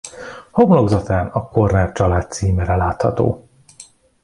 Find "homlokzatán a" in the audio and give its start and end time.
0.51-1.47